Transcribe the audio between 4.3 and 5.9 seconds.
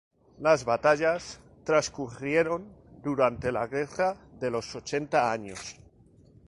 de los Ochenta Años.